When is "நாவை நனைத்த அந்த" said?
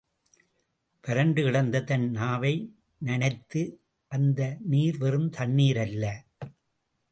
2.09-4.57